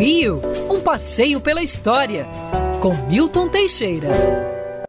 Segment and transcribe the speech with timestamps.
[0.00, 0.40] Rio,
[0.70, 2.26] um passeio pela história,
[2.80, 4.08] com Milton Teixeira.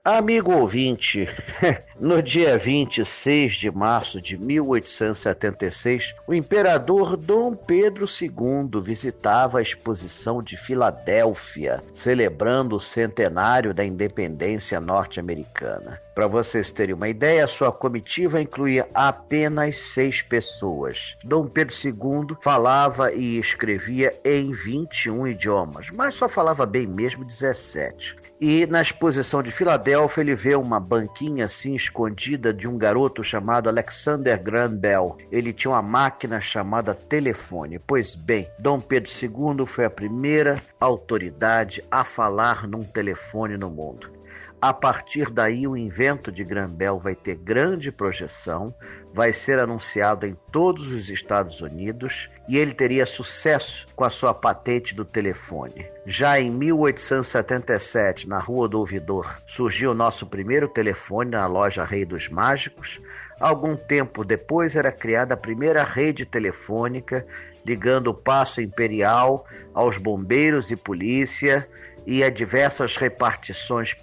[0.06, 1.28] Amigo ouvinte,
[2.00, 10.42] no dia 26 de março de 1876, o imperador Dom Pedro II visitava a exposição
[10.42, 16.02] de Filadélfia, celebrando o centenário da independência norte-americana.
[16.22, 21.18] Para vocês terem uma ideia, sua comitiva incluía apenas seis pessoas.
[21.24, 28.16] Dom Pedro II falava e escrevia em 21 idiomas, mas só falava bem mesmo 17.
[28.40, 33.68] E na exposição de Filadélfia, ele vê uma banquinha assim escondida de um garoto chamado
[33.68, 35.18] Alexander Graham Bell.
[35.32, 37.80] Ele tinha uma máquina chamada telefone.
[37.80, 44.22] Pois bem, Dom Pedro II foi a primeira autoridade a falar num telefone no mundo.
[44.62, 48.72] A partir daí, o invento de Grambel vai ter grande projeção,
[49.12, 54.36] vai ser anunciado em todos os Estados Unidos e ele teria sucesso com a sua
[54.36, 55.88] patente do telefone.
[56.06, 62.06] Já em 1877, na Rua do Ouvidor, surgiu o nosso primeiro telefone na loja Rei
[62.06, 63.02] dos Mágicos.
[63.40, 67.26] Algum tempo depois era criada a primeira rede telefônica
[67.66, 71.68] ligando o Paço Imperial aos bombeiros e polícia
[72.06, 73.94] e a diversas repartições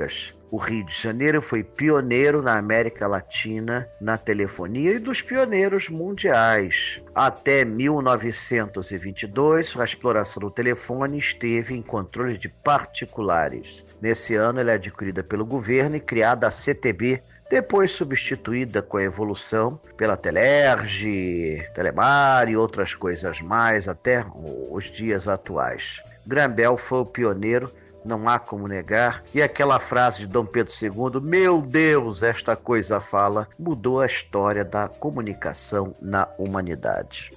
[0.00, 0.34] públicas.
[0.50, 7.00] O Rio de Janeiro foi pioneiro na América Latina na telefonia e dos pioneiros mundiais.
[7.14, 13.86] Até 1922, a exploração do telefone esteve em controle de particulares.
[14.02, 19.04] Nesse ano, ela é adquirida pelo governo e criada a CTB, depois substituída com a
[19.04, 24.26] evolução pela Telerge, Telemar e outras coisas mais até
[24.68, 26.02] os dias atuais.
[26.26, 27.72] Grambel foi o pioneiro,
[28.04, 33.00] não há como negar, e aquela frase de Dom Pedro II, meu Deus, esta coisa
[33.00, 37.30] fala, mudou a história da comunicação na humanidade.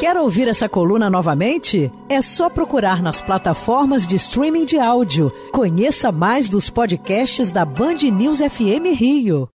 [0.00, 1.92] Quer ouvir essa coluna novamente?
[2.08, 5.30] É só procurar nas plataformas de streaming de áudio.
[5.52, 9.51] Conheça mais dos podcasts da Band News FM Rio.